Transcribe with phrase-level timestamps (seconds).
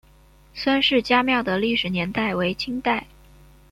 [0.55, 3.05] 孙氏家庙的历史年代为清代。